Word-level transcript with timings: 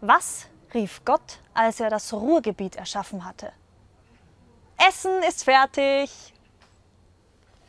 Was 0.00 0.46
rief 0.74 1.04
Gott, 1.04 1.40
als 1.54 1.80
er 1.80 1.90
das 1.90 2.12
Ruhrgebiet 2.12 2.76
erschaffen 2.76 3.24
hatte? 3.24 3.52
Essen 4.88 5.22
ist 5.24 5.42
fertig! 5.42 6.32